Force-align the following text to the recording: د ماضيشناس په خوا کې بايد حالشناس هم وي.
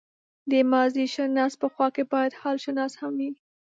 د 0.51 0.53
ماضيشناس 0.71 1.53
په 1.61 1.67
خوا 1.73 1.87
کې 1.95 2.03
بايد 2.11 2.33
حالشناس 2.41 2.91
هم 3.01 3.13
وي. 3.19 3.31